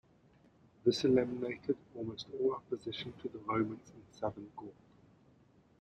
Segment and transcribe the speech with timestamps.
[0.83, 4.73] This eliminated almost all opposition to the Romans in southern Gaul.